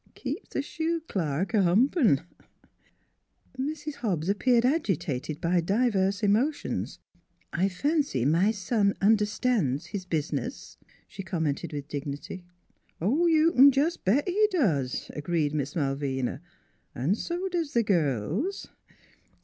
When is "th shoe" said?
0.49-1.01